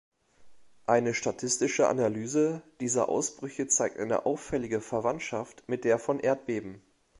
Eine 0.87 1.13
statistische 1.13 1.87
Analyse 1.87 2.63
dieser 2.79 3.07
Ausbrüche 3.07 3.67
zeigt 3.67 3.99
eine 3.99 4.25
auffällige 4.25 4.81
Verwandtschaft 4.81 5.61
mit 5.69 5.83
der 5.83 5.99
von 5.99 6.19
Erdbeben. 6.19 6.81